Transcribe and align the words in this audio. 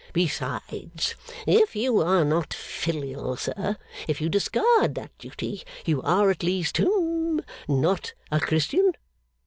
Besides; 0.13 1.13
if 1.45 1.75
you 1.75 1.99
are 1.99 2.25
not 2.25 2.55
filial, 2.55 3.35
sir, 3.35 3.77
if 4.07 4.19
you 4.19 4.29
discard 4.29 4.95
that 4.95 5.15
duty, 5.19 5.61
you 5.85 6.01
are 6.01 6.31
at 6.31 6.41
least 6.41 6.77
hum 6.79 7.41
not 7.67 8.15
a 8.31 8.39
Christian? 8.39 8.93